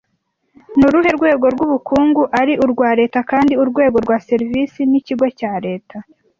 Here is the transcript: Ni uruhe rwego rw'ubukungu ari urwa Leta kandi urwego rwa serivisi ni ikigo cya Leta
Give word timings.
Ni 0.77 0.83
uruhe 0.87 1.09
rwego 1.17 1.45
rw'ubukungu 1.53 2.23
ari 2.39 2.53
urwa 2.63 2.89
Leta 2.99 3.19
kandi 3.31 3.53
urwego 3.63 3.97
rwa 4.05 4.17
serivisi 4.27 4.79
ni 4.91 4.97
ikigo 4.99 5.25
cya 5.39 5.53
Leta 5.65 5.97